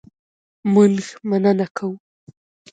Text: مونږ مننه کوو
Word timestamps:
مونږ 0.73 0.97
مننه 1.29 1.65
کوو 1.75 1.95